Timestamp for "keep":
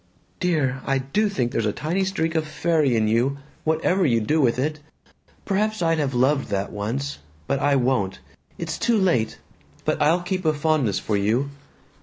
10.23-10.43